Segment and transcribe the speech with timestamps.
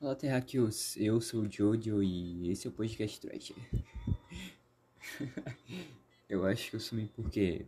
[0.00, 0.96] Olá, terráqueos.
[0.96, 3.56] Eu sou o Jojo e esse é o podcast Thrasher.
[6.30, 7.66] eu acho que eu sumi porque...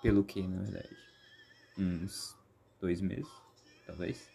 [0.00, 0.96] Pelo que, na verdade?
[1.76, 2.36] Uns
[2.80, 3.28] dois meses,
[3.84, 4.30] talvez?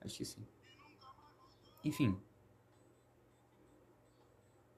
[0.00, 0.46] Acho que sim.
[1.84, 2.18] Enfim.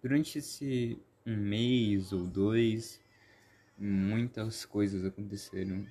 [0.02, 3.00] Durante esse um mês ou dois,
[3.78, 5.86] muitas coisas aconteceram.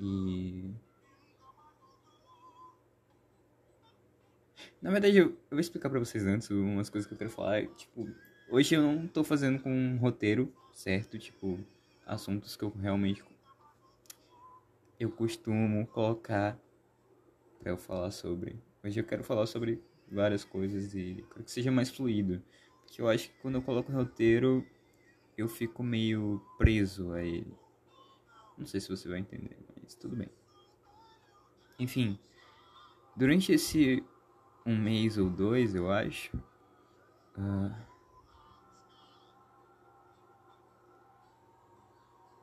[0.00, 0.72] E
[4.84, 7.66] Na verdade, eu, eu vou explicar pra vocês antes umas coisas que eu quero falar.
[7.68, 8.06] Tipo,
[8.50, 11.18] hoje eu não tô fazendo com um roteiro, certo?
[11.18, 11.58] Tipo,
[12.04, 13.24] assuntos que eu realmente.
[15.00, 16.60] Eu costumo colocar
[17.60, 18.60] pra eu falar sobre.
[18.84, 22.42] Hoje eu quero falar sobre várias coisas e quero que seja mais fluido.
[22.82, 24.66] Porque eu acho que quando eu coloco roteiro,
[25.34, 27.56] eu fico meio preso a ele.
[28.58, 30.28] Não sei se você vai entender, mas tudo bem.
[31.78, 32.18] Enfim,
[33.16, 34.04] durante esse
[34.64, 36.36] um mês ou dois, eu acho.
[37.36, 37.74] Uh...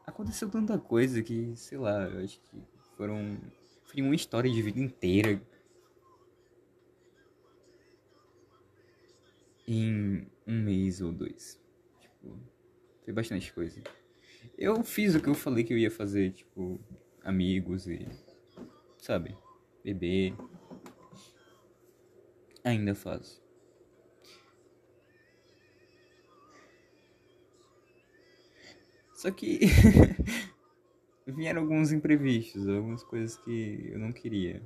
[0.05, 2.61] Aconteceu tanta coisa que, sei lá, eu acho que
[2.95, 3.39] foram.
[3.85, 5.41] Foi uma história de vida inteira.
[9.67, 11.59] Em um mês ou dois.
[11.99, 12.37] Tipo,
[13.03, 13.81] foi bastante coisa.
[14.57, 16.79] Eu fiz o que eu falei que eu ia fazer, tipo,
[17.23, 18.07] amigos e.
[18.97, 19.35] Sabe?
[19.83, 20.35] Beber,
[22.63, 23.41] ainda faço.
[29.13, 29.59] Só que
[31.27, 34.61] vieram alguns imprevistos, algumas coisas que eu não queria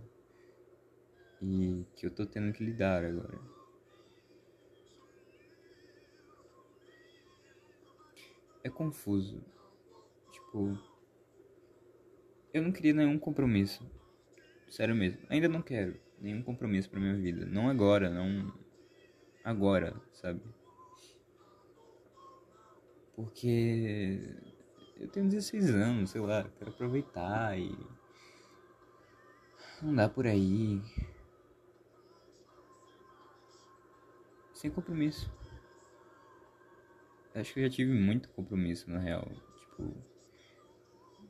[1.42, 3.38] e que eu tô tendo que lidar agora.
[8.64, 9.44] É confuso.
[10.32, 10.80] Tipo,
[12.54, 13.86] eu não queria nenhum compromisso.
[14.70, 15.22] Sério mesmo.
[15.30, 17.46] Ainda não quero nenhum compromisso pra minha vida.
[17.46, 18.52] Não agora, não
[19.44, 20.42] agora, sabe?
[23.16, 24.20] Porque
[24.98, 27.78] eu tenho 16 anos, sei lá, quero aproveitar e
[29.84, 30.82] andar por aí
[34.52, 35.32] sem compromisso.
[37.36, 39.94] Acho que eu já tive muito compromisso na real, tipo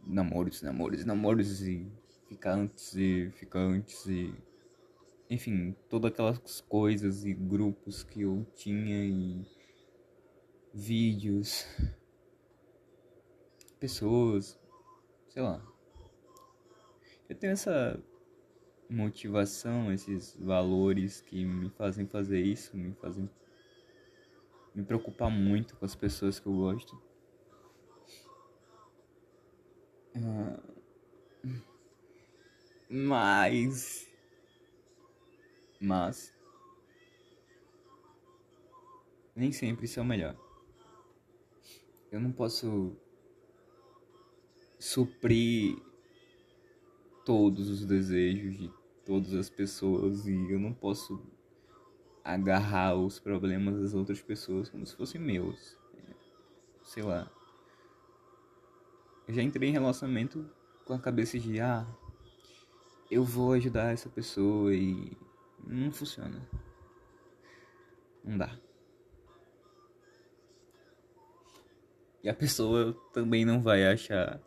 [0.07, 1.91] namoros, namoros, namoros e
[2.29, 4.33] ficantes e ficantes e
[5.29, 9.45] enfim, todas aquelas coisas e grupos que eu tinha e
[10.73, 11.65] vídeos,
[13.79, 14.59] pessoas,
[15.29, 15.65] sei lá.
[17.27, 17.99] Eu tenho essa
[18.89, 23.29] motivação, esses valores que me fazem fazer isso, me fazem
[24.75, 27.01] me preocupar muito com as pessoas que eu gosto.
[30.15, 30.59] Ah,
[32.89, 34.07] mas
[35.85, 36.35] mas
[39.35, 40.35] nem sempre isso é o melhor.
[42.11, 42.95] Eu não posso
[44.79, 45.77] suprir
[47.25, 48.71] todos os desejos de
[49.05, 51.21] todas as pessoas e eu não posso
[52.23, 55.77] agarrar os problemas das outras pessoas como se fossem meus.
[56.83, 57.29] Sei lá.
[59.27, 60.49] Eu já entrei em relacionamento
[60.85, 61.85] com a cabeça de ah,
[63.09, 65.17] eu vou ajudar essa pessoa e
[65.65, 66.41] não funciona.
[68.23, 68.57] Não dá.
[72.23, 74.41] E a pessoa também não vai achar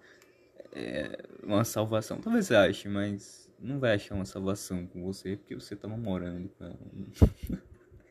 [0.73, 2.21] é, uma salvação.
[2.21, 6.77] Talvez ache, mas não vai achar uma salvação com você porque você tá namorando com.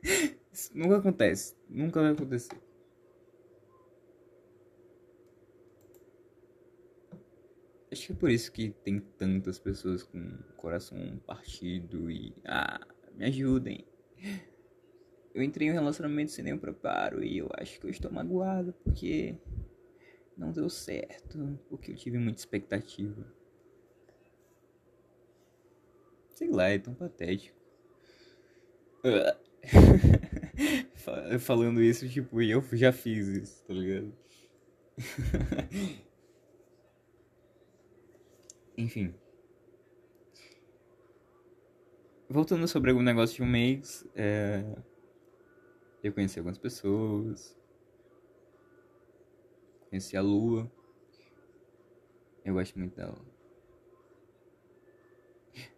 [0.51, 1.55] Isso nunca acontece.
[1.69, 2.57] Nunca vai acontecer.
[7.91, 12.33] Acho que é por isso que tem tantas pessoas com coração partido e.
[12.45, 12.79] Ah,
[13.17, 13.85] me ajudem.
[15.33, 18.73] Eu entrei em um relacionamento sem nenhum preparo e eu acho que eu estou magoado
[18.83, 19.37] porque
[20.37, 23.25] não deu certo, porque eu tive muita expectativa.
[26.29, 27.57] Sei lá, é tão patético.
[31.39, 34.13] Falando isso, tipo, eu já fiz isso, tá ligado?
[38.77, 39.15] Enfim.
[42.29, 44.61] Voltando sobre o negócio de um mês, é...
[46.03, 47.57] eu conheci algumas pessoas,
[49.89, 50.69] conheci a Lua,
[52.43, 53.17] eu gosto muito dela.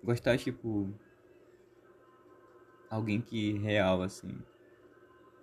[0.03, 0.91] Gostar, tipo,
[2.89, 4.41] alguém que real, assim,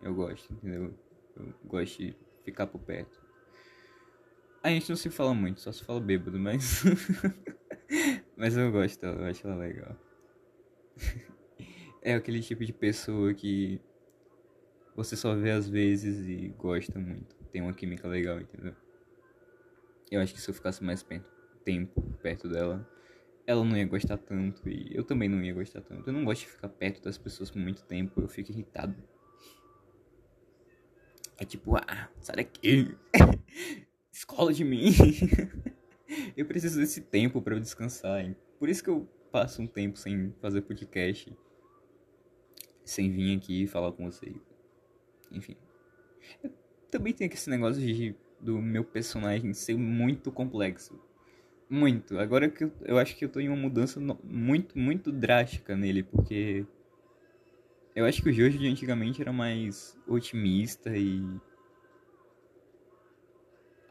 [0.03, 0.93] eu gosto, entendeu?
[1.37, 3.25] Eu gosto de ficar por perto.
[4.61, 6.83] A gente não se fala muito, só se fala bêbado, mas.
[8.37, 9.97] mas eu gosto, eu acho ela legal.
[12.03, 13.81] é aquele tipo de pessoa que
[14.95, 17.37] você só vê às vezes e gosta muito.
[17.53, 18.75] Tem uma química legal, entendeu?
[20.11, 21.31] Eu acho que se eu ficasse mais perto,
[21.65, 22.89] tempo perto dela,
[23.47, 26.09] ela não ia gostar tanto e eu também não ia gostar tanto.
[26.09, 28.97] Eu não gosto de ficar perto das pessoas por muito tempo, eu fico irritado.
[31.39, 32.97] É tipo, ah, sai daqui.
[34.11, 34.93] Escola de mim.
[36.37, 38.25] eu preciso desse tempo para eu descansar.
[38.25, 38.35] Hein?
[38.59, 41.31] Por isso que eu passo um tempo sem fazer podcast.
[42.83, 44.35] Sem vir aqui falar com vocês.
[45.31, 45.55] Enfim.
[46.43, 46.51] Eu
[46.91, 50.99] também tem esse negócio de, do meu personagem ser muito complexo.
[51.69, 52.19] Muito.
[52.19, 55.77] Agora que eu, eu acho que eu tô em uma mudança no, muito, muito drástica
[55.77, 56.65] nele, porque
[57.95, 61.23] eu acho que o Jojo de antigamente era mais otimista e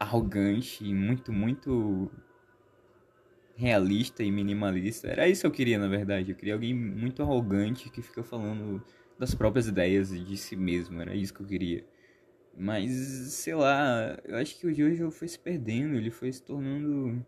[0.00, 2.10] arrogante muito, muito
[3.56, 5.08] realista e minimalista.
[5.08, 6.30] Era isso que eu queria, na verdade.
[6.30, 8.82] Eu queria alguém muito arrogante que fica falando
[9.18, 11.00] das próprias ideias de si mesmo.
[11.00, 11.84] Era isso que eu queria.
[12.56, 12.92] Mas,
[13.32, 17.24] sei lá, eu acho que o Jojo foi se perdendo, ele foi se tornando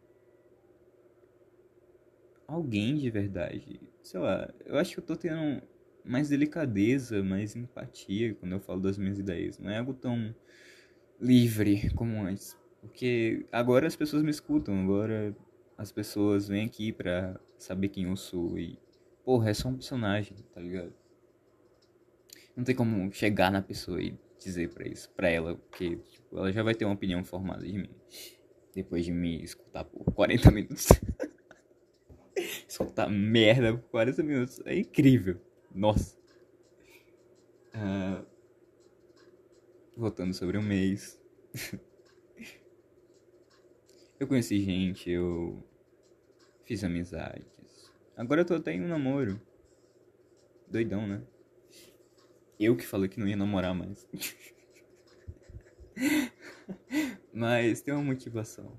[2.46, 3.80] alguém de verdade.
[4.02, 5.62] Sei lá, eu acho que eu tô tendo
[6.04, 9.58] mais delicadeza, mais empatia quando eu falo das minhas ideias.
[9.58, 10.34] Não é algo tão
[11.20, 12.56] livre como antes.
[12.80, 15.36] Porque agora as pessoas me escutam, agora
[15.78, 18.76] as pessoas vêm aqui pra saber quem eu sou e.
[19.24, 20.92] Porra, é só um personagem, tá ligado?
[22.56, 26.50] Não tem como chegar na pessoa e dizer pra isso, pra ela, porque tipo, ela
[26.50, 27.90] já vai ter uma opinião formada de mim.
[28.74, 30.88] Depois de me escutar por 40 minutos.
[32.66, 35.40] escutar merda por 40 minutos é incrível.
[35.72, 36.18] Nossa.
[37.74, 38.26] Uh,
[39.96, 41.20] voltando sobre o mês.
[44.18, 45.67] eu conheci gente, eu
[46.68, 47.90] fiz amizades.
[48.14, 49.40] Agora eu tô até em um namoro.
[50.70, 51.22] Doidão, né?
[52.60, 54.06] Eu que falei que não ia namorar mais.
[57.32, 58.78] Mas tem uma motivação.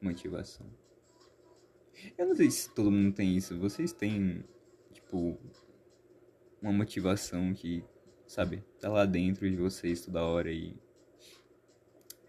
[0.00, 0.70] Motivação.
[2.16, 3.58] Eu não sei se todo mundo tem isso.
[3.58, 4.44] Vocês têm,
[4.92, 5.36] tipo,
[6.62, 7.82] uma motivação que,
[8.28, 10.78] sabe, tá lá dentro de vocês toda hora e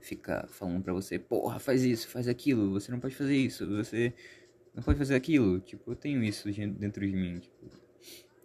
[0.06, 4.14] fica falando pra você, porra, faz isso, faz aquilo, você não pode fazer isso, você
[4.74, 5.60] não pode fazer aquilo.
[5.60, 7.70] Tipo, eu tenho isso dentro de mim, tipo,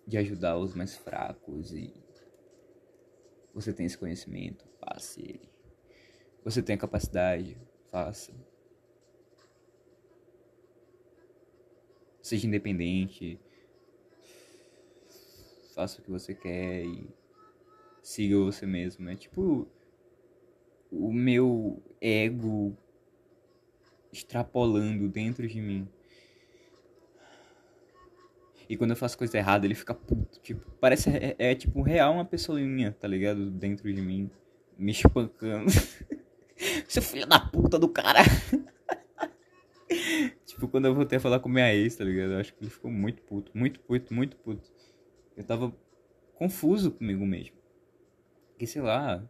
[0.06, 1.92] de ajudar os mais fracos e
[3.52, 5.50] você tem esse conhecimento, passe ele.
[6.42, 7.60] Você tem a capacidade,
[7.90, 8.32] faça.
[12.22, 13.38] Seja independente.
[15.74, 17.06] Faça o que você quer e
[18.02, 19.08] siga você mesmo.
[19.10, 19.68] É tipo
[20.90, 22.76] o meu ego
[24.12, 25.88] extrapolando dentro de mim.
[28.68, 30.40] E quando eu faço coisa errada, ele fica puto.
[30.40, 31.10] Tipo, parece.
[31.10, 33.50] É, é tipo real uma pessoinha, tá ligado?
[33.50, 34.30] Dentro de mim.
[34.78, 35.70] Me espancando.
[36.86, 38.20] Seu filho da puta do cara.
[40.46, 42.34] tipo, quando eu voltei a falar com minha ex, tá ligado?
[42.34, 43.50] Eu acho que ele ficou muito puto.
[43.56, 44.70] Muito puto, muito puto.
[45.36, 45.74] Eu tava
[46.34, 47.56] confuso comigo mesmo.
[48.50, 49.20] Porque, sei lá.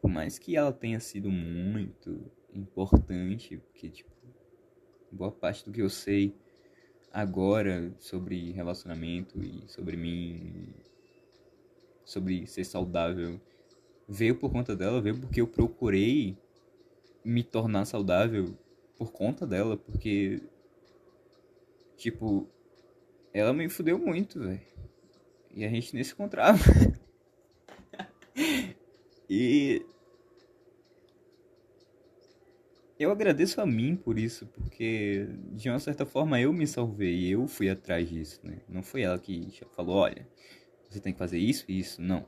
[0.00, 4.10] Por mais que ela tenha sido muito importante, porque, tipo,
[5.10, 6.34] boa parte do que eu sei
[7.12, 10.74] agora sobre relacionamento e sobre mim,
[12.04, 13.40] sobre ser saudável,
[14.08, 16.36] veio por conta dela, veio porque eu procurei
[17.24, 18.56] me tornar saudável
[18.96, 20.40] por conta dela, porque
[21.96, 22.48] tipo,
[23.32, 24.60] ela me fudeu muito, velho.
[25.54, 26.58] E a gente nem se encontrava.
[29.28, 29.84] e
[32.98, 37.46] eu agradeço a mim por isso, porque de uma certa forma eu me salvei, eu
[37.46, 38.60] fui atrás disso, né?
[38.68, 40.26] Não foi ela que falou, olha,
[40.90, 42.26] você tem que fazer isso e isso, não.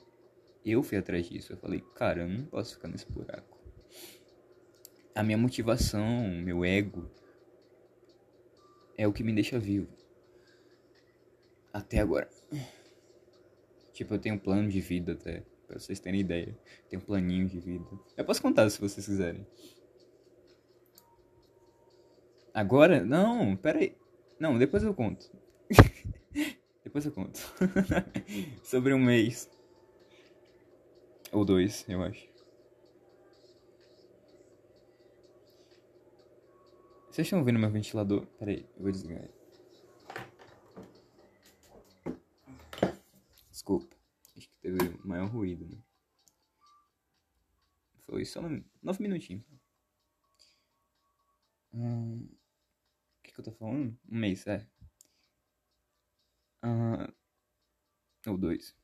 [0.65, 3.59] Eu fui atrás disso, eu falei, cara, eu não posso ficar nesse buraco.
[5.13, 7.11] A minha motivação, meu ego,
[8.97, 9.89] é o que me deixa vivo.
[11.73, 12.29] Até agora.
[13.93, 16.59] Tipo, eu tenho um plano de vida até, pra vocês terem ideia.
[16.89, 17.87] Tenho um planinho de vida.
[18.17, 19.47] Eu posso contar se vocês quiserem.
[22.53, 23.05] Agora?
[23.05, 23.97] Não, pera aí.
[24.39, 25.31] Não, depois eu conto.
[26.83, 27.39] depois eu conto.
[28.65, 29.49] Sobre um mês.
[31.31, 32.29] Ou dois, eu acho.
[37.11, 38.27] Vocês estão ouvindo meu ventilador?
[38.39, 39.29] Pera aí, eu vou desligar.
[43.51, 44.00] Desculpa.
[44.61, 45.83] Que teve maior ruído, né?
[48.07, 48.41] Foi só
[48.83, 49.45] nove minutinhos.
[51.73, 52.29] Hum...
[53.23, 53.97] que eu tô falando?
[54.09, 54.67] Um mês, é.
[56.63, 57.13] Ah,
[58.27, 58.75] ou dois.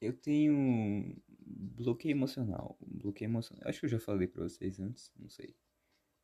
[0.00, 2.76] Eu tenho bloqueio emocional.
[2.80, 3.68] Bloqueio emocional.
[3.68, 5.56] Acho que eu já falei pra vocês antes, não sei.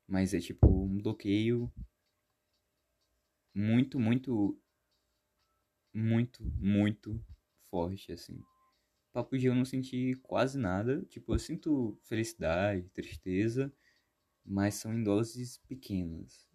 [0.06, 1.72] Mas é tipo um bloqueio
[3.58, 4.56] muito, muito,
[5.92, 7.20] muito, muito
[7.68, 8.40] forte, assim.
[9.12, 11.04] Papo de eu não sentir quase nada.
[11.06, 13.72] Tipo, eu sinto felicidade, tristeza,
[14.44, 16.48] mas são em doses pequenas.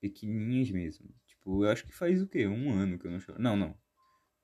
[0.00, 1.08] Pequenininhas mesmo.
[1.24, 2.48] Tipo, eu acho que faz o quê?
[2.48, 3.40] Um ano que eu não choro.
[3.40, 3.78] Não, não.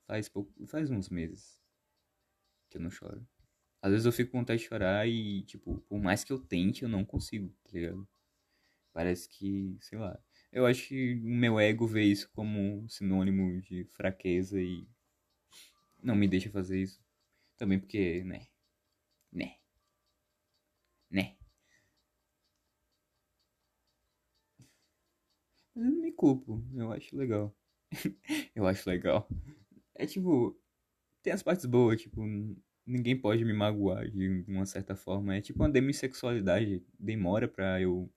[0.06, 0.52] Faz pouco.
[0.68, 1.60] Faz uns meses
[2.70, 3.26] que eu não choro.
[3.82, 6.84] Às vezes eu fico com vontade de chorar e, tipo, por mais que eu tente,
[6.84, 8.08] eu não consigo, tá ligado?
[8.92, 10.16] Parece que, sei lá.
[10.52, 14.88] Eu acho que o meu ego vê isso como sinônimo de fraqueza e
[16.02, 17.00] não me deixa fazer isso.
[17.58, 18.46] Também porque, né?
[19.32, 19.56] Né?
[21.10, 21.36] Né?
[25.74, 27.54] Mas eu não me culpo, eu acho legal.
[28.54, 29.28] eu acho legal.
[29.94, 30.58] É tipo,
[31.22, 32.22] tem as partes boas, tipo,
[32.86, 35.36] ninguém pode me magoar de uma certa forma.
[35.36, 36.84] É tipo uma demissexualidade.
[36.98, 38.10] Demora pra eu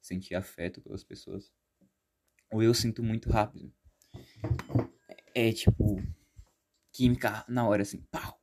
[0.00, 1.52] sentir afeto pelas pessoas.
[2.52, 3.72] Ou eu sinto muito rápido.
[5.34, 6.02] É, tipo,
[6.92, 8.40] química na hora assim, pau.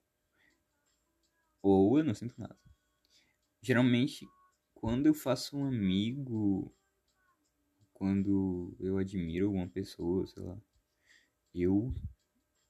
[1.62, 2.58] Ou eu não sinto nada.
[3.62, 4.26] Geralmente,
[4.74, 6.74] quando eu faço um amigo,
[7.94, 10.62] quando eu admiro alguma pessoa, sei lá,
[11.54, 11.94] eu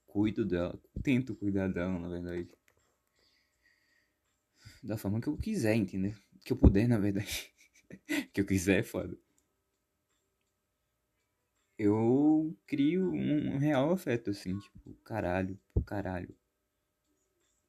[0.06, 2.48] cuido dela, tento cuidar dela, na verdade.
[4.82, 6.14] Da forma que eu quiser, entendeu?
[6.44, 7.52] Que eu puder, na verdade.
[8.32, 9.16] que eu quiser, é foda.
[11.78, 16.36] Eu crio um real afeto, assim, tipo, caralho, caralho.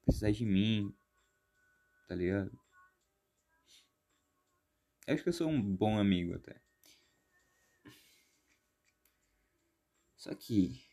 [0.03, 0.95] Precisar de mim,
[2.07, 2.51] tá ligado?
[5.07, 6.59] Acho que eu sou um bom amigo até.
[10.15, 10.85] Só que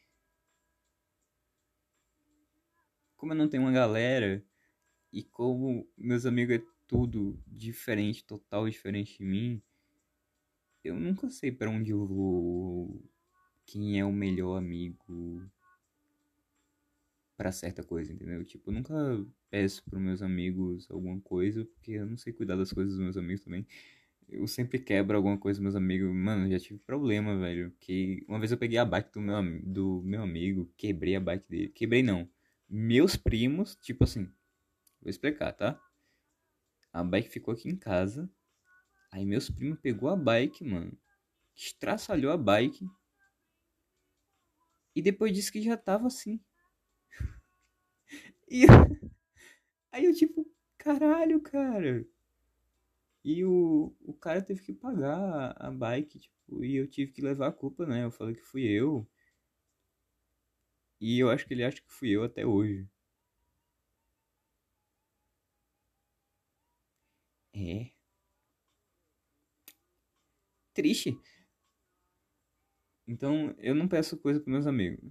[3.17, 4.45] como eu não tenho uma galera
[5.13, 9.63] e como meus amigos é tudo diferente, total diferente de mim,
[10.85, 13.03] eu nunca sei para onde eu vou,
[13.65, 15.43] quem é o melhor amigo
[17.37, 18.45] para certa coisa, entendeu?
[18.45, 22.73] Tipo, eu nunca peço pros meus amigos alguma coisa, porque eu não sei cuidar das
[22.73, 23.67] coisas dos meus amigos também.
[24.29, 26.13] Eu sempre quebro alguma coisa dos meus amigos.
[26.13, 27.73] Mano, já tive problema, velho.
[27.79, 31.49] Que uma vez eu peguei a bike do meu, do meu amigo, quebrei a bike
[31.49, 31.69] dele.
[31.69, 32.29] Quebrei não
[32.69, 34.25] meus primos, tipo assim,
[35.01, 35.81] vou explicar, tá?
[36.97, 38.27] A bike ficou aqui em casa.
[39.13, 40.99] Aí meus primos pegou a bike, mano.
[41.55, 42.87] Estraçalhou a bike.
[44.95, 46.41] E depois disse que já tava assim.
[48.49, 48.65] e
[49.93, 52.09] aí eu tipo, caralho, cara.
[53.23, 57.49] E o, o cara teve que pagar a bike, tipo, e eu tive que levar
[57.49, 58.05] a culpa, né?
[58.05, 59.07] Eu falei que fui eu.
[60.99, 62.89] E eu acho que ele acha que fui eu até hoje.
[67.57, 67.91] É.
[70.75, 71.19] Triste.
[73.07, 75.11] Então, eu não peço coisa pros meus amigos.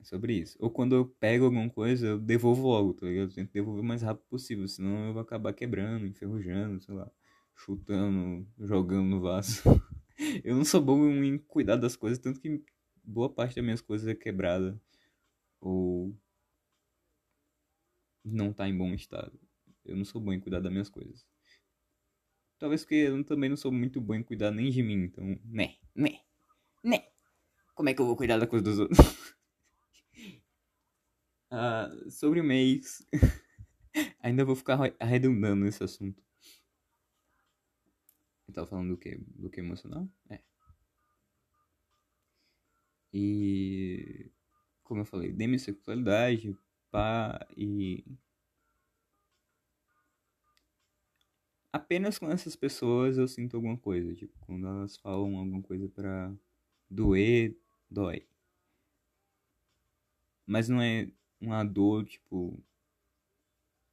[0.00, 0.56] É sobre isso.
[0.60, 3.30] Ou quando eu pego alguma coisa, eu devolvo logo, tá ligado?
[3.30, 7.10] Eu tento devolver o mais rápido possível, senão eu vou acabar quebrando, enferrujando, sei lá,
[7.54, 9.62] chutando, jogando no vaso.
[10.44, 12.62] eu não sou bom em cuidar das coisas, tanto que
[13.04, 14.80] boa parte das minhas coisas é quebrada
[15.60, 16.14] ou
[18.24, 19.38] não tá em bom estado.
[19.84, 21.26] Eu não sou bom em cuidar das minhas coisas.
[22.60, 25.76] Talvez porque eu também não sou muito bom em cuidar nem de mim, então, né,
[25.94, 26.20] né,
[26.84, 27.06] né.
[27.74, 28.98] Como é que eu vou cuidar da coisa dos outros?
[31.50, 33.02] ah, sobre o mês.
[34.20, 36.22] Ainda vou ficar arredondando esse assunto.
[38.46, 39.16] Eu tava falando do que?
[39.16, 40.06] Do que emocional?
[40.28, 40.40] É.
[43.10, 44.30] E
[44.82, 46.54] como eu falei, demissexualidade,
[46.90, 48.04] pá, e.
[51.72, 54.14] Apenas com essas pessoas eu sinto alguma coisa.
[54.14, 56.32] Tipo, quando elas falam alguma coisa pra
[56.90, 57.56] doer,
[57.90, 58.26] dói.
[60.46, 61.10] Mas não é
[61.40, 62.62] uma dor, tipo.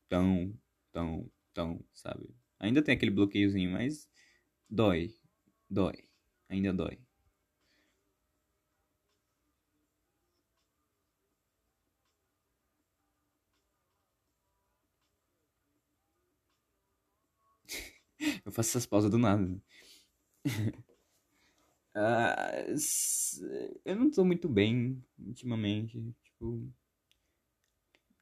[0.10, 0.53] Tão,
[0.91, 2.29] tão, tão, sabe?
[2.60, 4.10] Ainda tem aquele bloqueiozinho, mas
[4.69, 5.13] dói.
[5.69, 6.07] Dói.
[6.50, 6.98] Ainda dói.
[18.46, 19.62] Eu faço essas pausas do nada.
[21.96, 22.51] ah,
[23.86, 26.15] eu não tô muito bem ultimamente.
[26.24, 26.72] Tipo.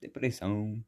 [0.01, 0.83] Depressão.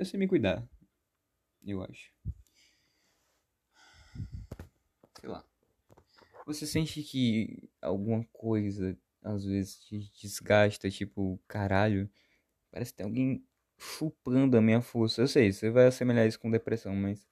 [0.00, 0.66] eu sei me cuidar.
[1.62, 2.10] Eu acho.
[5.20, 5.44] Sei lá.
[6.46, 12.10] Você sente que alguma coisa às vezes te desgasta, tipo, caralho,
[12.70, 13.46] parece que tem alguém
[13.80, 15.22] chupando a minha força.
[15.22, 17.26] Eu sei, você vai assemelhar isso com depressão, mas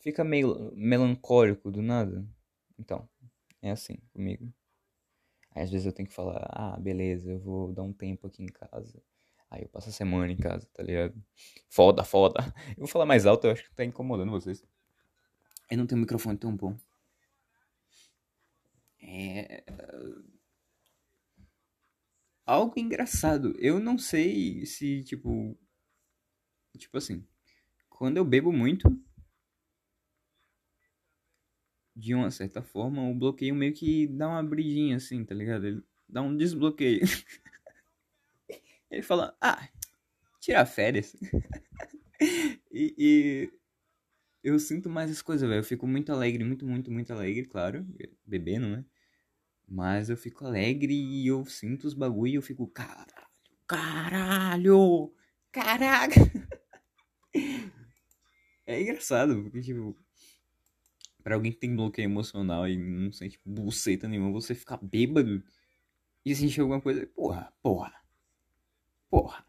[0.00, 2.26] fica meio melancólico do nada.
[2.78, 3.08] Então,
[3.62, 4.52] é assim comigo.
[5.54, 8.42] Aí às vezes eu tenho que falar, ah, beleza, eu vou dar um tempo aqui
[8.42, 9.00] em casa.
[9.50, 11.14] Aí eu passo a semana em casa, tá ligado?
[11.68, 12.40] Foda, foda.
[12.70, 14.64] Eu vou falar mais alto, eu acho que tá incomodando vocês.
[15.70, 16.76] Eu não tenho um microfone tão bom.
[19.00, 19.62] É.
[22.46, 23.54] Algo engraçado.
[23.58, 25.58] Eu não sei se, tipo.
[26.76, 27.26] Tipo assim.
[27.88, 28.88] Quando eu bebo muito.
[31.96, 35.66] De uma certa forma, o bloqueio meio que dá uma bridinha assim, tá ligado?
[35.66, 37.02] Ele dá um desbloqueio.
[38.90, 39.68] Ele fala, ah,
[40.40, 41.16] tirar férias.
[42.70, 43.52] e, e,
[44.42, 45.60] eu sinto mais as coisas, velho.
[45.60, 47.86] Eu fico muito alegre, muito, muito, muito alegre, claro.
[48.26, 48.84] Bebendo, né?
[49.68, 53.26] Mas eu fico alegre e eu sinto os bagulho e eu fico, caralho,
[53.66, 55.12] caralho,
[55.52, 56.14] caraca.
[58.66, 59.96] é engraçado, porque, tipo,
[61.22, 65.42] pra alguém que tem bloqueio emocional e não sente buceta nenhuma, você ficar bêbado
[66.24, 67.92] e sentir alguma coisa, porra, porra.
[69.10, 69.44] Porra.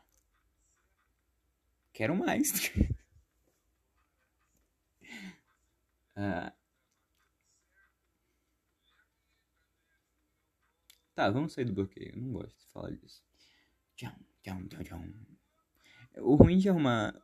[1.93, 2.71] Quero mais.
[6.15, 6.53] ah.
[11.15, 12.11] Tá, vamos sair do bloqueio.
[12.13, 13.23] Eu não gosto de falar disso.
[13.95, 14.11] Tchau,
[14.43, 15.03] tchau, tchau, tchau.
[16.17, 17.15] O ruim de arrumar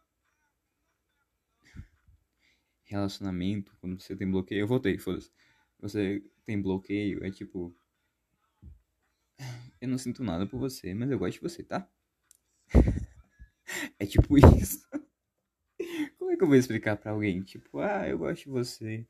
[2.85, 4.61] relacionamento quando você tem bloqueio.
[4.61, 5.29] Eu voltei, foda-se.
[5.79, 7.75] Você tem bloqueio, é tipo.
[9.81, 11.89] Eu não sinto nada por você, mas eu gosto de você, tá?
[13.99, 14.87] é tipo isso.
[16.17, 17.41] Como é que eu vou explicar pra alguém?
[17.41, 19.05] Tipo, ah, eu gosto de você.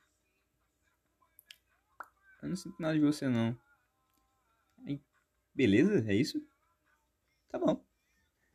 [2.42, 3.56] Eu não sinto nada de você, não.
[5.56, 6.04] Beleza?
[6.12, 6.42] É isso?
[7.50, 7.84] Tá bom.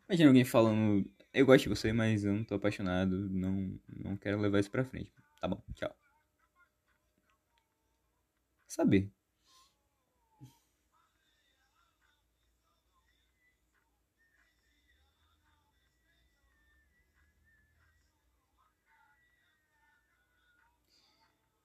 [0.09, 4.41] Imagina alguém falando, eu gosto de você, mas eu não tô apaixonado, não, não quero
[4.41, 5.13] levar isso pra frente.
[5.41, 5.95] Tá bom, tchau.
[8.69, 9.11] Saber.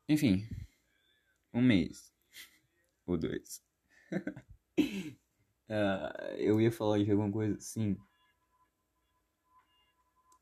[0.08, 0.48] Enfim,
[1.54, 2.12] um mês
[3.06, 3.62] ou dois.
[5.72, 7.98] uh, eu ia falar de alguma coisa assim.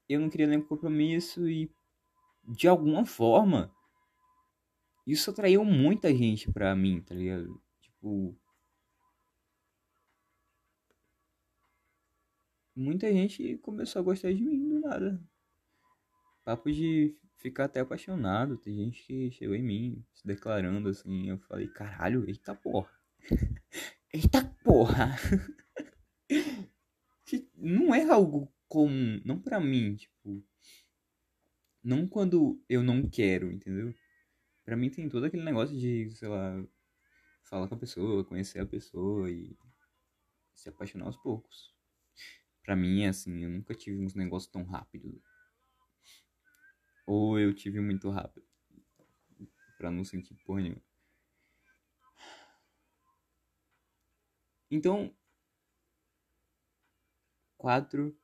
[0.09, 1.71] Eu não queria nenhum compromisso e
[2.47, 3.71] de alguma forma
[5.09, 7.59] isso atraiu muita gente pra mim, tá ligado?
[7.81, 8.37] Tipo.
[12.75, 15.19] Muita gente começou a gostar de mim do nada.
[16.45, 18.57] Papo de ficar até apaixonado.
[18.57, 21.27] Tem gente que chegou em mim se declarando assim.
[21.29, 22.91] Eu falei, caralho, eita porra.
[24.13, 25.15] eita porra.
[27.57, 30.45] não é algo comum, não para mim, tipo.
[31.83, 33.95] Não quando eu não quero, entendeu?
[34.63, 36.63] Pra mim tem todo aquele negócio de, sei lá,
[37.41, 39.57] falar com a pessoa, conhecer a pessoa e
[40.53, 41.73] se apaixonar aos poucos.
[42.63, 45.19] Pra mim é assim, eu nunca tive uns negócios tão rápidos
[47.07, 48.45] ou eu tive muito rápido.
[49.79, 50.88] Pra não sentir porra nenhuma.
[54.71, 55.13] Então,
[57.57, 58.17] quatro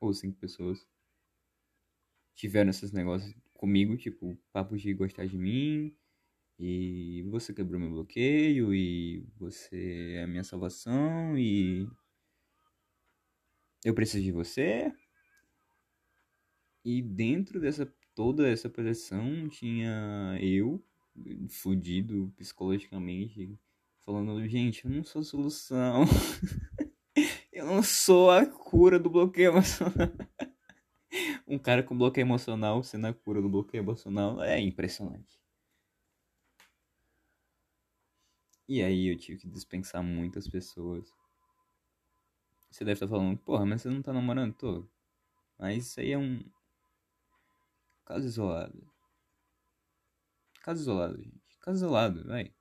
[0.00, 0.86] ou cinco pessoas
[2.34, 5.94] tiveram esses negócios comigo, tipo, papos de gostar de mim,
[6.58, 11.88] e você quebrou meu bloqueio, e você é a minha salvação, e
[13.84, 14.92] eu preciso de você.
[16.84, 20.82] E dentro dessa toda essa pressão tinha eu,
[21.50, 23.58] fudido psicologicamente,
[24.04, 26.04] falando, gente, eu não sou solução.
[27.52, 29.92] eu não sou a cura do bloqueio emocional.
[31.46, 35.40] um cara com bloqueio emocional sendo a cura do bloqueio emocional é impressionante.
[38.66, 41.12] E aí eu tive que dispensar muitas pessoas.
[42.70, 44.54] Você deve estar falando, porra, mas você não tá namorando?
[44.54, 44.86] Tô.
[45.58, 46.42] Mas isso aí é um,
[48.04, 48.86] Caso isolado.
[50.62, 51.58] Caso isolado, gente.
[51.60, 52.52] Caso isolado, vai.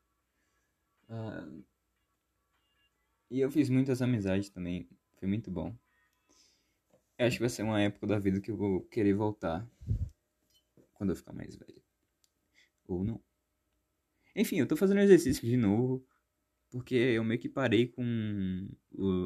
[3.30, 4.88] E eu fiz muitas amizades também.
[5.18, 5.76] Foi muito bom.
[7.18, 9.68] Eu acho que vai ser uma época da vida que eu vou querer voltar.
[10.94, 11.82] Quando eu ficar mais velho.
[12.88, 13.24] Ou não.
[14.36, 16.06] Enfim, eu tô fazendo exercício de novo.
[16.70, 18.68] Porque eu meio que parei com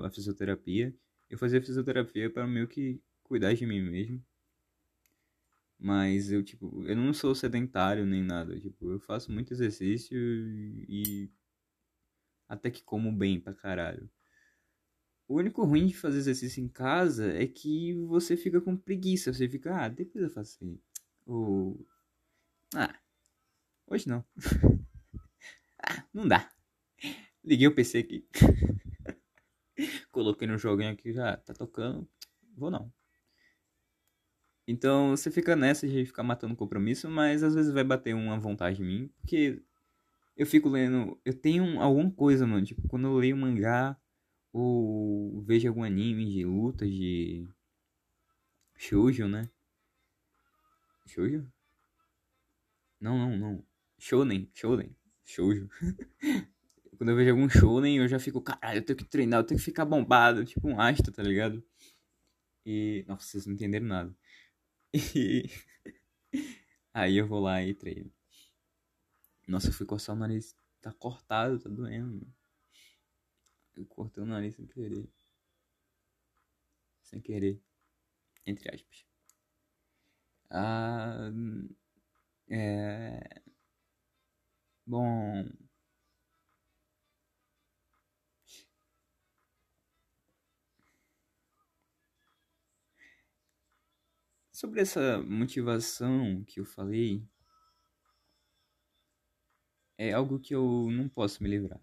[0.04, 0.96] a fisioterapia.
[1.30, 4.24] Eu fazia fisioterapia para meio que cuidar de mim mesmo.
[5.80, 8.60] Mas eu, tipo, eu não sou sedentário nem nada.
[8.60, 10.18] Tipo, eu faço muito exercício
[10.88, 11.30] e.
[12.48, 14.10] Até que como bem pra caralho.
[15.28, 19.34] O único ruim de fazer exercício em casa é que você fica com preguiça.
[19.34, 20.80] Você fica, ah, depois eu faço aí.
[21.26, 21.86] Ou.
[22.74, 22.98] Ah,
[23.88, 24.24] hoje não.
[25.84, 26.50] ah, não dá.
[27.44, 28.28] Liguei o PC aqui.
[30.12, 32.08] Coloquei no joguinho aqui já, tá tocando.
[32.56, 32.92] Vou não.
[34.68, 38.82] Então você fica nessa de ficar matando compromisso, mas às vezes vai bater uma vontade
[38.82, 39.64] em mim, porque
[40.38, 41.20] eu fico lendo.
[41.26, 42.66] Eu tenho alguma coisa, mano.
[42.66, 43.98] Tipo, quando eu leio mangá
[44.54, 47.48] ou vejo algum anime de luta de.
[48.78, 49.50] Shoujo, né?
[51.08, 51.52] Shoujo?
[53.00, 53.66] Não, não, não.
[53.98, 54.96] Shonen, Shonen.
[55.26, 55.68] Shoujo.
[56.98, 59.60] quando eu vejo algum Shonen, eu já fico, caralho, eu tenho que treinar, eu tenho
[59.60, 61.64] que ficar bombado, tipo um astro, tá ligado?
[62.66, 63.04] E.
[63.08, 64.16] Nossa, vocês não entenderam nada.
[65.16, 65.50] E
[66.94, 68.12] aí eu vou lá e treino.
[69.48, 70.56] Nossa, eu fui coçar o nariz.
[70.82, 72.28] Tá cortado, tá doendo.
[73.76, 75.10] Eu cortei o nariz sem querer.
[77.02, 77.62] Sem querer.
[78.46, 79.06] Entre aspas.
[80.50, 81.32] Ah.
[82.50, 83.42] É.
[84.86, 85.46] Bom.
[94.52, 97.24] Sobre essa motivação que eu falei,
[99.98, 101.82] é algo que eu não posso me livrar.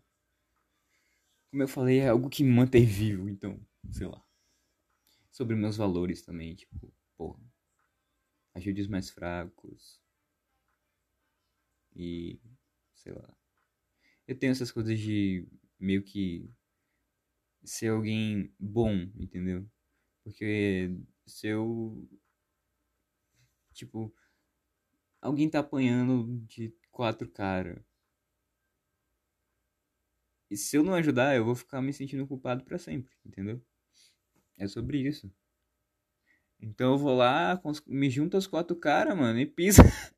[1.51, 4.23] Como eu falei, é algo que me mantém vivo, então, sei lá.
[5.31, 7.41] Sobre meus valores também, tipo, porra.
[8.55, 10.01] Ajude os mais fracos.
[11.97, 12.41] E,
[12.95, 13.37] sei lá.
[14.27, 15.47] Eu tenho essas coisas de
[15.79, 16.51] meio que
[17.65, 19.69] ser alguém bom, entendeu?
[20.25, 20.91] Porque
[21.27, 22.09] se eu
[23.75, 24.15] Tipo,
[25.21, 27.83] alguém tá apanhando de quatro caras.
[30.51, 33.61] E se eu não ajudar, eu vou ficar me sentindo culpado para sempre, entendeu?
[34.59, 35.33] É sobre isso.
[36.61, 39.83] Então eu vou lá, me junto aos quatro caras, mano, e pisa.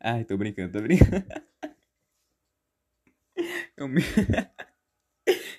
[0.00, 1.24] Ai, tô brincando, tô brincando.
[3.76, 4.02] Eu me,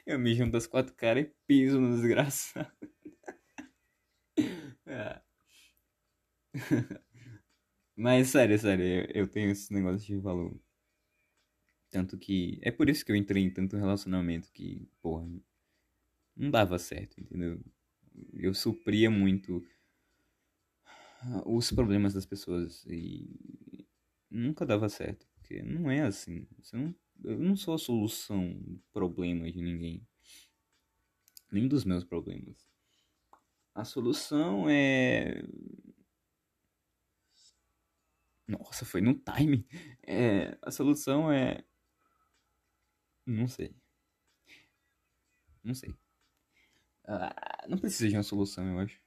[0.06, 2.72] eu me junto aos quatro caras e piso no desgraçado.
[4.86, 5.22] É.
[7.96, 10.60] Mas sério, sério, eu, tenho esse negócio de valor.
[11.92, 12.58] Tanto que.
[12.62, 15.28] É por isso que eu entrei em tanto relacionamento que, porra,
[16.36, 17.60] não dava certo, entendeu?
[18.34, 19.64] Eu supria muito
[21.46, 23.86] os problemas das pessoas e
[24.30, 26.48] nunca dava certo, porque não é assim.
[26.60, 30.08] Você não, eu não sou a solução do problema de ninguém,
[31.52, 32.68] nem dos meus problemas.
[33.76, 35.44] A solução é.
[38.48, 39.66] Nossa, foi no time.
[40.04, 41.64] É, a solução é.
[43.26, 43.74] Não sei.
[45.64, 45.94] Não sei.
[47.06, 49.00] Ah, não precisa de uma solução, eu acho.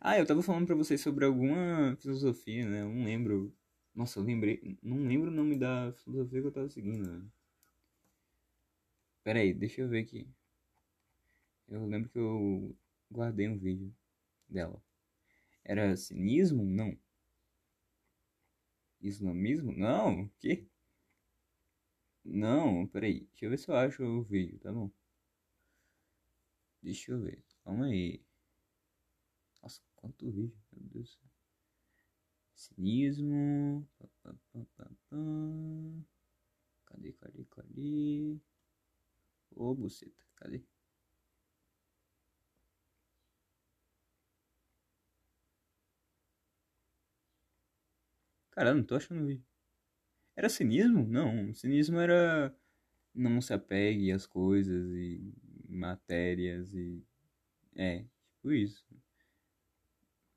[0.00, 2.82] Ah, eu tava falando pra vocês sobre alguma filosofia, né?
[2.82, 3.54] Eu não lembro.
[3.94, 4.78] Nossa, eu lembrei.
[4.82, 7.08] Não lembro o nome da filosofia que eu tava seguindo.
[7.08, 7.26] Né?
[9.22, 10.28] Pera aí, deixa eu ver aqui.
[11.68, 12.76] Eu lembro que eu
[13.10, 13.94] guardei um vídeo
[14.48, 14.82] dela.
[15.64, 16.64] Era cinismo?
[16.64, 16.96] Não.
[19.00, 19.72] Islamismo?
[19.72, 20.28] Não.
[20.40, 20.66] Que?
[22.30, 23.26] Não, peraí.
[23.30, 24.90] Deixa eu ver se eu acho o vídeo, tá bom?
[26.82, 27.44] Deixa eu ver.
[27.64, 28.22] Calma aí.
[29.62, 31.30] Nossa, quanto vídeo, meu Deus do céu.
[32.54, 33.88] Cinismo.
[36.86, 38.38] Cadê, cadê, cadê?
[39.54, 40.62] Ô, buceta, cadê?
[48.50, 49.47] Cara, não tô achando vídeo.
[50.38, 51.04] Era cinismo?
[51.04, 52.56] Não, cinismo era
[53.12, 55.34] não se apegue às coisas e
[55.68, 57.04] matérias e.
[57.74, 58.04] É,
[58.36, 58.86] tipo isso.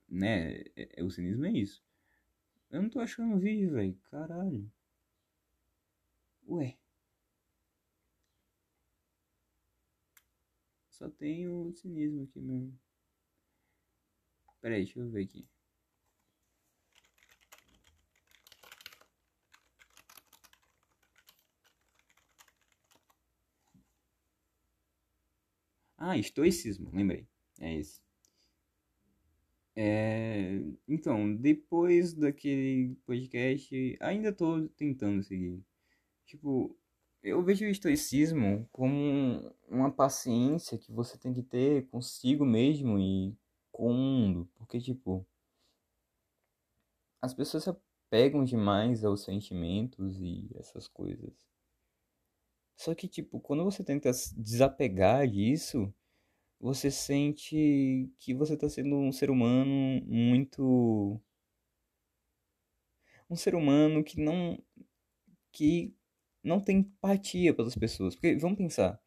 [0.09, 0.61] Né?
[0.75, 1.83] É, é, o cinismo é isso.
[2.71, 3.95] Eu não tô achando vídeo, velho.
[4.09, 4.71] Caralho.
[6.47, 6.77] Ué.
[10.89, 12.79] Só tem o cinismo aqui mesmo.
[14.61, 15.50] Pera aí, deixa eu ver aqui.
[26.03, 27.27] Ah, estoicismo, lembrei.
[27.59, 28.01] É esse.
[29.75, 30.59] É...
[30.87, 35.63] Então, depois daquele podcast, ainda tô tentando seguir.
[36.25, 36.75] Tipo,
[37.21, 43.37] eu vejo o estoicismo como uma paciência que você tem que ter consigo mesmo e
[43.71, 44.49] com o mundo.
[44.55, 45.23] Porque, tipo,
[47.21, 51.50] as pessoas se apegam demais aos sentimentos e essas coisas.
[52.81, 55.93] Só que, tipo, quando você tenta desapegar disso,
[56.59, 61.21] você sente que você tá sendo um ser humano muito.
[63.29, 64.57] Um ser humano que não.
[65.51, 65.95] que
[66.43, 68.15] não tem empatia pelas pessoas.
[68.15, 68.99] Porque, vamos pensar.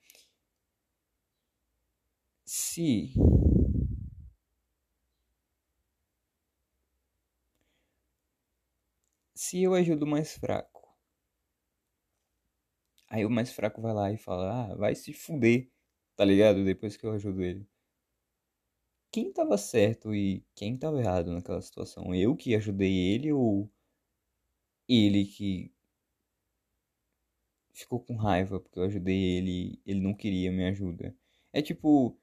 [2.46, 3.14] Se.
[9.36, 10.83] Se eu ajudo mais fraco.
[13.14, 15.70] Aí o mais fraco vai lá e fala: Ah, vai se fuder.
[16.16, 16.64] Tá ligado?
[16.64, 17.64] Depois que eu ajudo ele.
[19.10, 22.12] Quem tava certo e quem tava errado naquela situação?
[22.14, 23.70] Eu que ajudei ele ou
[24.88, 25.72] ele que
[27.72, 31.14] ficou com raiva porque eu ajudei ele ele não queria minha ajuda.
[31.52, 32.18] É tipo,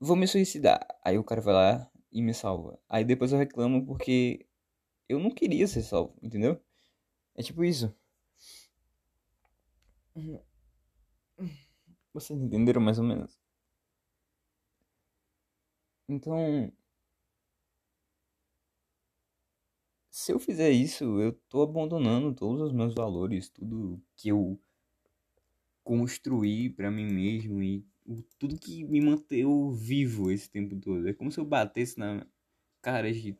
[0.00, 0.86] vou me suicidar.
[1.04, 2.78] Aí o cara vai lá e me salva.
[2.88, 4.46] Aí depois eu reclamo porque
[5.08, 6.60] eu não queria ser salvo, entendeu?
[7.36, 7.94] É tipo isso.
[12.12, 13.38] Vocês entenderam mais ou menos?
[16.08, 16.72] Então,
[20.10, 24.60] se eu fizer isso, eu tô abandonando todos os meus valores, tudo que eu
[25.82, 27.82] construí para mim mesmo e
[28.38, 31.08] tudo que me manteve vivo esse tempo todo.
[31.08, 32.26] É como se eu batesse na
[32.82, 33.36] cara de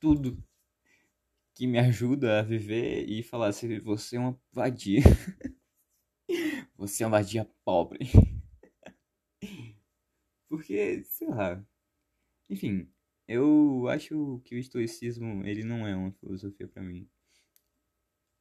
[0.00, 0.36] tudo
[1.54, 5.00] que me ajuda a viver e falasse: Você é uma vadia.
[6.86, 8.00] Você é uma vadia pobre.
[10.48, 11.62] Porque, sei lá.
[12.50, 12.88] Enfim,
[13.28, 17.08] eu acho que o estoicismo, ele não é uma filosofia para mim.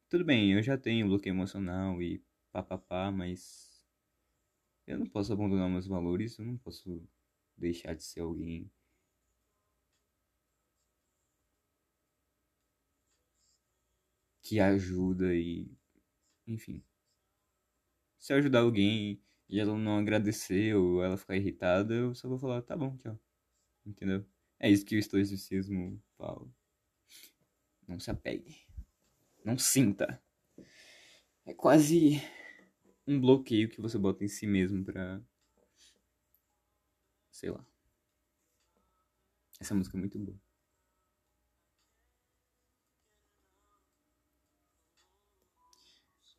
[0.09, 3.83] Tudo bem, eu já tenho bloqueio emocional e papapá, mas
[4.87, 7.05] eu não posso abandonar meus valores, eu não posso
[7.57, 8.71] deixar de ser alguém
[14.43, 15.71] que ajuda e
[16.47, 16.83] enfim.
[18.23, 22.39] Se eu ajudar alguém e ela não agradecer ou ela ficar irritada, eu só vou
[22.39, 23.19] falar, tá bom, tchau.
[23.85, 24.25] Entendeu?
[24.57, 26.47] É isso que o estoicismo fala.
[27.85, 28.65] Não se apegue.
[29.43, 30.23] Não sinta.
[31.45, 32.21] É quase
[33.05, 35.21] um bloqueio que você bota em si mesmo pra.
[37.29, 37.65] Sei lá.
[39.59, 40.39] Essa música é muito boa.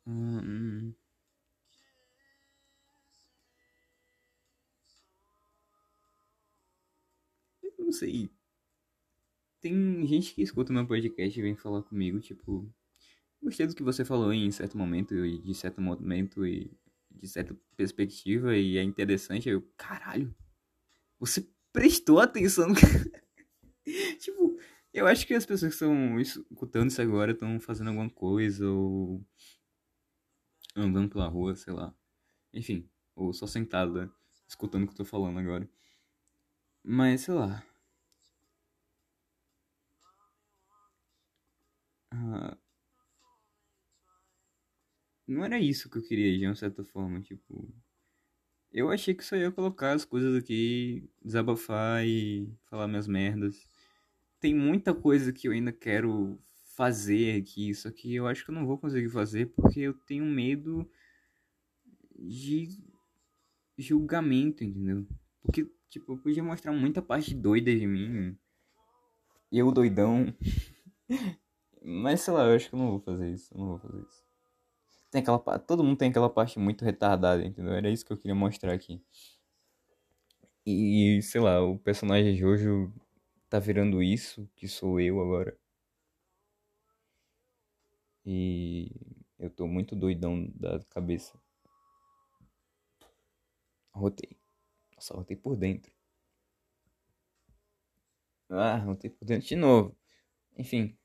[0.07, 0.95] Hum.
[7.85, 8.29] Não sei.
[9.61, 12.71] Tem gente que escuta meu podcast e vem falar comigo, tipo,
[13.41, 16.71] gostei do que você falou em certo momento e de certo momento e
[17.09, 19.49] de certa perspectiva e é interessante.
[19.49, 20.35] Eu, caralho,
[21.19, 22.67] você prestou atenção
[24.19, 24.57] Tipo,
[24.93, 29.23] eu acho que as pessoas que estão escutando isso agora estão fazendo alguma coisa ou
[30.75, 31.93] andando pela rua, sei lá.
[32.53, 34.11] Enfim, ou só sentada,
[34.47, 35.69] escutando o que eu tô falando agora.
[36.83, 37.63] Mas, sei lá.
[45.27, 47.67] Não era isso que eu queria de uma certa forma, tipo.
[48.71, 53.67] Eu achei que só ia colocar as coisas aqui, desabafar e falar minhas merdas.
[54.39, 56.37] Tem muita coisa que eu ainda quero
[56.75, 60.25] fazer aqui, só que eu acho que eu não vou conseguir fazer porque eu tenho
[60.25, 60.89] medo
[62.19, 62.67] de
[63.77, 65.07] julgamento, entendeu?
[65.41, 68.37] Porque, tipo, eu podia mostrar muita parte doida de mim.
[69.51, 70.35] Eu doidão.
[71.81, 73.53] Mas sei lá, eu acho que eu não vou fazer isso.
[73.53, 74.24] Eu não vou fazer isso.
[75.15, 77.71] Tem aquela Todo mundo tem aquela parte muito retardada, entendeu?
[77.73, 79.01] Era isso que eu queria mostrar aqui.
[80.65, 82.91] E, sei lá, o personagem Jojo
[83.49, 85.57] tá virando isso, que sou eu agora.
[88.25, 88.91] E
[89.39, 91.39] eu tô muito doidão da cabeça.
[93.95, 94.37] Rotei.
[94.95, 95.91] Nossa, rotei por dentro.
[98.49, 99.95] Ah, rotei por dentro de novo.
[100.57, 100.97] Enfim.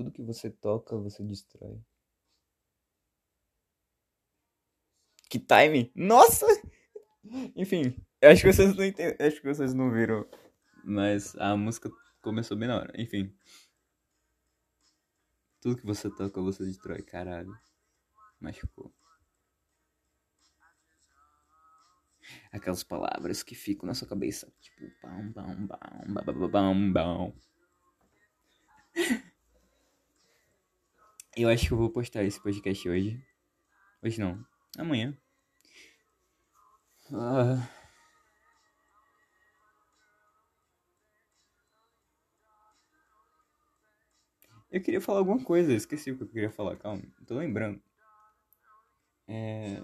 [0.00, 1.78] Tudo que você toca, você destrói.
[5.28, 5.92] Que time!
[5.94, 6.46] Nossa!
[7.54, 10.26] Enfim, acho que vocês não entendem, acho que vocês não viram,
[10.82, 11.90] mas a música
[12.22, 12.94] começou bem na hora.
[12.98, 13.30] Enfim.
[15.60, 17.54] Tudo que você toca, você destrói, caralho.
[18.40, 18.90] Machucou.
[22.50, 24.50] Aquelas palavras que ficam na sua cabeça.
[24.62, 27.34] Tipo, bam, bam, bam, bam, bam, bam.
[31.36, 33.22] Eu acho que eu vou postar esse podcast hoje.
[34.02, 34.44] Hoje não.
[34.76, 35.16] Amanhã.
[37.12, 37.68] Ah.
[44.70, 47.82] Eu queria falar alguma coisa, esqueci o que eu queria falar, calma, tô lembrando.
[49.26, 49.82] É...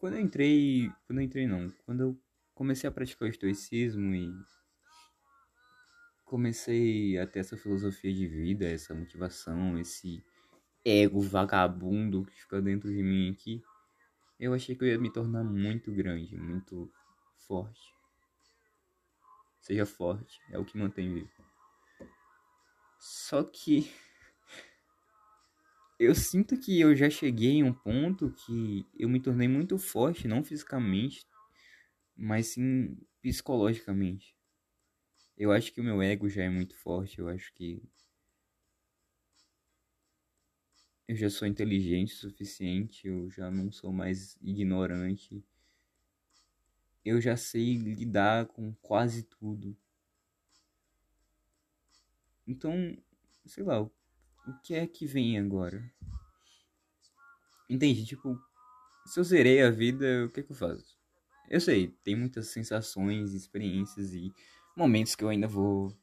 [0.00, 0.90] Quando eu entrei.
[1.06, 1.70] Quando eu entrei não.
[1.84, 2.20] Quando eu
[2.54, 4.32] comecei a praticar o estoicismo e
[6.24, 10.24] comecei a ter essa filosofia de vida, essa motivação, esse
[10.82, 13.62] ego vagabundo que fica dentro de mim aqui,
[14.38, 16.90] eu achei que eu ia me tornar muito grande, muito
[17.46, 17.92] forte.
[19.60, 21.30] Seja forte, é o que mantém vivo.
[22.98, 23.92] Só que
[26.00, 30.26] eu sinto que eu já cheguei em um ponto que eu me tornei muito forte,
[30.26, 31.26] não fisicamente,
[32.16, 34.34] mas sim psicologicamente.
[35.36, 37.82] Eu acho que o meu ego já é muito forte, eu acho que
[41.06, 45.44] eu já sou inteligente o suficiente, eu já não sou mais ignorante.
[47.04, 49.76] Eu já sei lidar com quase tudo.
[52.46, 52.96] Então,
[53.46, 53.88] sei lá,
[54.50, 55.82] o que é que vem agora?
[57.68, 58.04] Entende?
[58.04, 58.38] Tipo,
[59.06, 60.98] se eu zerei a vida, o que é que eu faço?
[61.48, 64.32] Eu sei, tem muitas sensações, experiências e
[64.76, 65.96] momentos que eu ainda vou.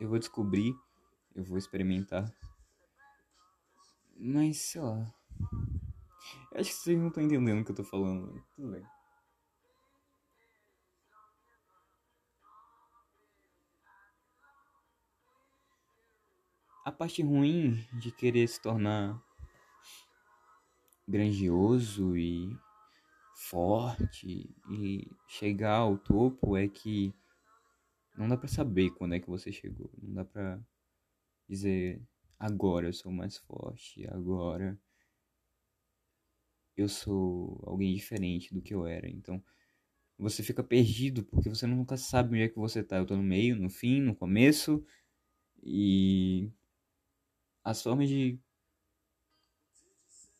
[0.00, 0.74] Eu vou descobrir
[1.34, 2.32] eu vou experimentar.
[4.16, 5.14] Mas, sei lá.
[6.52, 8.42] Eu acho que vocês não estão entendendo o que eu tô falando.
[8.54, 8.84] Tudo bem.
[16.90, 19.16] A parte ruim de querer se tornar
[21.06, 22.50] grandioso e
[23.48, 27.14] forte e chegar ao topo é que
[28.18, 30.60] não dá para saber quando é que você chegou, não dá para
[31.48, 32.02] dizer
[32.36, 34.76] agora eu sou mais forte, agora
[36.76, 39.08] eu sou alguém diferente do que eu era.
[39.08, 39.40] Então
[40.18, 42.96] você fica perdido porque você nunca sabe onde é que você tá.
[42.96, 44.84] Eu tô no meio, no fim, no começo
[45.62, 46.50] e
[47.64, 48.38] as formas de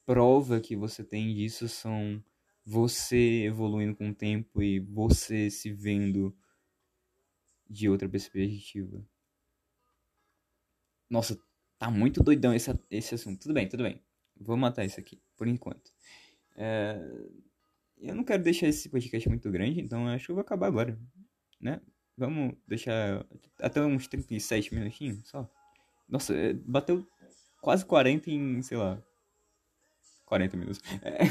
[0.05, 2.23] prova que você tem disso são
[2.65, 6.37] você evoluindo com o tempo e você se vendo
[7.69, 9.05] de outra perspectiva.
[11.09, 11.39] Nossa,
[11.79, 13.41] tá muito doidão esse, esse assunto.
[13.41, 14.03] Tudo bem, tudo bem.
[14.37, 15.93] Vou matar isso aqui, por enquanto.
[16.57, 16.99] É...
[17.99, 20.99] Eu não quero deixar esse podcast muito grande, então acho que eu vou acabar agora,
[21.61, 21.81] né?
[22.17, 23.27] Vamos deixar
[23.59, 25.49] até uns 37 minutinhos só.
[26.11, 27.07] Nossa, é, bateu
[27.63, 29.03] quase 40 em, sei lá,
[30.27, 30.83] 40 minutos.
[31.03, 31.25] É...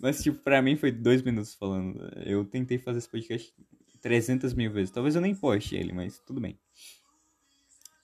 [0.00, 2.00] Mas, tipo, pra mim foi dois minutos falando.
[2.24, 3.54] Eu tentei fazer esse podcast
[4.00, 4.90] 300 mil vezes.
[4.90, 6.58] Talvez eu nem poste ele, mas tudo bem.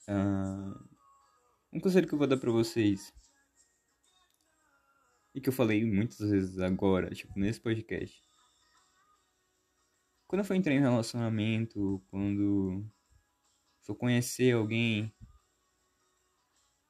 [0.09, 0.78] Uh,
[1.72, 3.12] um conselho que eu vou dar pra vocês.
[5.35, 8.22] E que eu falei muitas vezes agora, tipo, nesse podcast.
[10.26, 12.85] Quando eu for entrar em relacionamento, quando
[13.82, 15.12] for conhecer alguém,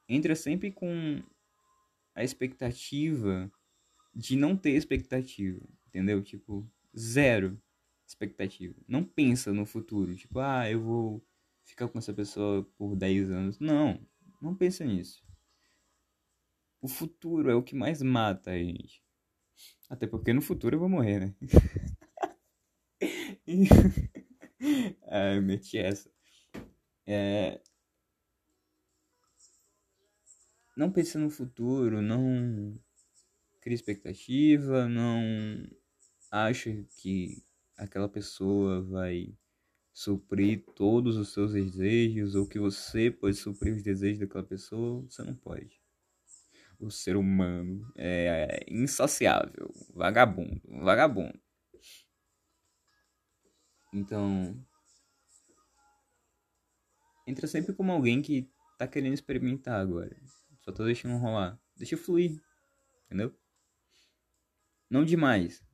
[0.08, 1.22] entra sempre com
[2.14, 3.50] a expectativa
[4.14, 6.22] de não ter expectativa, entendeu?
[6.22, 7.60] Tipo, zero
[8.06, 8.74] expectativa.
[8.88, 11.26] Não pensa no futuro, tipo, ah, eu vou
[11.64, 13.58] ficar com essa pessoa por 10 anos.
[13.58, 14.00] Não,
[14.40, 15.24] não pensa nisso.
[16.80, 19.02] O futuro é o que mais mata a gente.
[19.88, 21.34] Até porque no futuro eu vou morrer, né?
[25.08, 26.10] ah, eu meti essa.
[27.06, 27.60] É...
[30.76, 32.78] Não pense no futuro, não
[33.62, 35.66] crie expectativa, não
[36.30, 37.42] ache que
[37.78, 39.34] aquela pessoa vai
[39.90, 45.22] suprir todos os seus desejos ou que você pode suprir os desejos daquela pessoa, você
[45.22, 45.80] não pode.
[46.78, 51.40] O ser humano é insaciável, vagabundo, vagabundo.
[53.94, 54.62] Então,
[57.26, 58.46] entra sempre como alguém que
[58.78, 60.14] tá querendo experimentar agora.
[60.66, 61.58] Só tô deixando rolar.
[61.76, 62.42] Deixa fluir.
[63.06, 63.34] Entendeu?
[64.90, 65.64] Não demais.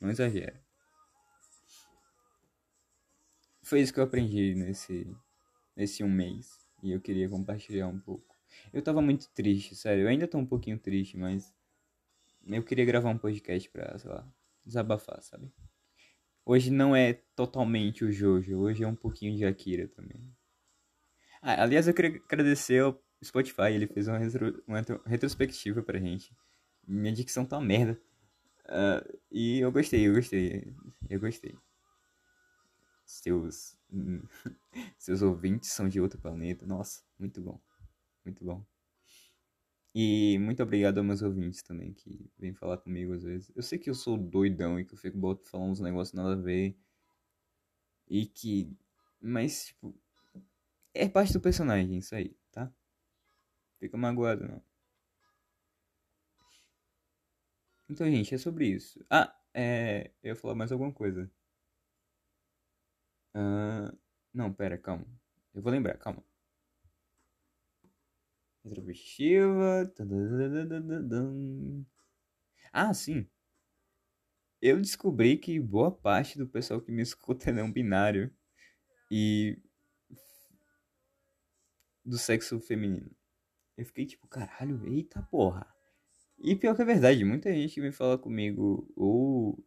[0.00, 0.60] Não exagera
[3.70, 5.16] foi isso que eu aprendi nesse,
[5.76, 6.58] nesse um mês.
[6.82, 8.34] E eu queria compartilhar um pouco.
[8.72, 10.02] Eu tava muito triste, sério.
[10.02, 11.54] Eu ainda tô um pouquinho triste, mas
[12.48, 14.28] eu queria gravar um podcast pra, sei lá,
[14.66, 15.52] desabafar, sabe?
[16.44, 20.20] Hoje não é totalmente o Jojo, hoje é um pouquinho de Akira também.
[21.40, 26.34] Ah, aliás, eu queria agradecer ao Spotify, ele fez uma, retro, uma retrospectiva pra gente.
[26.86, 28.00] Minha dicção tá uma merda.
[28.66, 30.74] Uh, e eu gostei, eu gostei,
[31.08, 31.56] eu gostei.
[33.04, 33.76] Seus,
[34.98, 36.64] seus ouvintes são de outro planeta.
[36.66, 37.60] Nossa, muito bom,
[38.24, 38.64] muito bom.
[39.94, 43.50] E muito obrigado aos meus ouvintes também que vêm falar comigo às vezes.
[43.56, 46.36] Eu sei que eu sou doidão e que eu fico falando uns negócios nada a
[46.36, 46.76] ver.
[48.08, 48.76] E que.
[49.20, 49.94] Mas, tipo.
[50.94, 52.36] É parte do personagem, isso aí?
[53.80, 54.62] Fica magoado, não.
[57.88, 59.04] Então, gente, é sobre isso.
[59.10, 60.12] Ah, é.
[60.22, 61.28] Eu ia falar mais alguma coisa.
[63.34, 63.98] Uh...
[64.32, 65.06] Não, pera, calma.
[65.54, 66.22] Eu vou lembrar, calma.
[68.64, 69.92] Retrospectiva.
[72.72, 73.28] Ah, sim.
[74.60, 78.32] Eu descobri que boa parte do pessoal que me escuta é não binário.
[79.10, 79.58] E.
[82.04, 83.10] do sexo feminino.
[83.80, 85.66] Eu fiquei tipo, caralho, eita porra.
[86.38, 89.66] E pior que é verdade, muita gente me fala comigo ou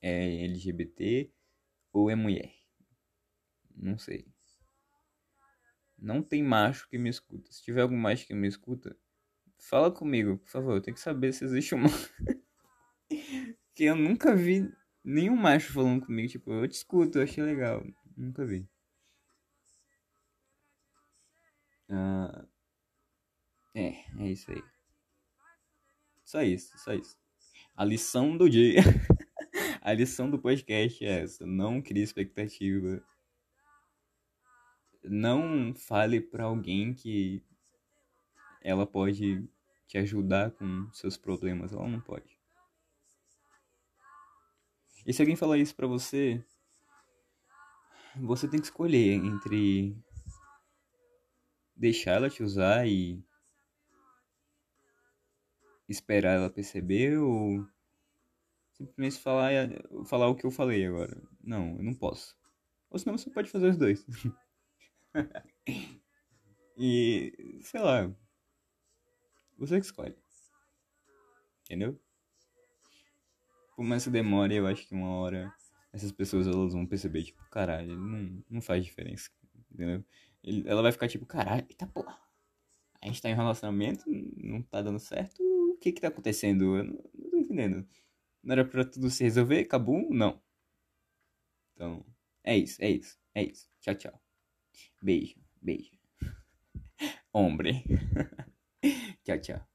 [0.00, 1.32] é LGBT
[1.92, 2.54] ou é mulher.
[3.74, 4.24] Não sei.
[5.98, 7.50] Não tem macho que me escuta.
[7.50, 8.96] Se tiver algum macho que me escuta,
[9.58, 10.76] fala comigo, por favor.
[10.76, 11.88] Eu tenho que saber se existe uma.
[13.74, 16.28] que eu nunca vi nenhum macho falando comigo.
[16.28, 17.84] Tipo, eu te escuto, eu achei legal.
[18.16, 18.64] Nunca vi.
[21.92, 22.44] Ah,
[23.74, 24.62] é, é isso aí.
[26.24, 27.16] Só isso, só isso.
[27.76, 28.80] A lição do dia.
[29.82, 31.44] A lição do podcast é essa.
[31.44, 33.02] Não crie expectativa
[35.04, 37.42] não fale para alguém que
[38.60, 39.44] ela pode
[39.88, 42.38] te ajudar com seus problemas, ela não pode.
[45.04, 46.42] E se alguém falar isso pra você,
[48.16, 49.96] você tem que escolher entre
[51.82, 53.20] deixar ela te usar e
[55.88, 57.66] esperar ela perceber ou
[58.72, 59.52] simplesmente falar,
[60.06, 61.20] falar o que eu falei agora.
[61.42, 62.38] Não, eu não posso.
[62.88, 64.06] Ou senão você pode fazer os dois.
[66.78, 68.14] e, sei lá,
[69.58, 70.16] você que escolhe.
[71.64, 72.00] Entendeu?
[73.74, 75.52] Por mais que demore, eu acho que uma hora
[75.92, 79.30] essas pessoas elas vão perceber, tipo, caralho, não, não faz diferença.
[79.72, 80.04] Entendeu?
[80.44, 82.18] Ela vai ficar tipo, caralho, eita porra.
[83.00, 85.42] A gente tá em um relacionamento, não tá dando certo.
[85.42, 86.76] O que que tá acontecendo?
[86.76, 87.86] Eu não, não tô entendendo.
[88.42, 89.60] Não era pra tudo se resolver?
[89.60, 90.08] Acabou?
[90.10, 90.40] Não.
[91.74, 92.04] Então,
[92.44, 93.68] é isso, é isso, é isso.
[93.80, 94.22] Tchau, tchau.
[95.02, 95.98] Beijo, beijo.
[97.32, 97.84] Hombre.
[99.24, 99.71] tchau, tchau.